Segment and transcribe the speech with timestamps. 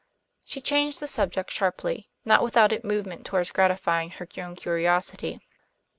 [0.43, 5.41] She changed the subject sharply, not without it movement toward gratifying her own curiosity.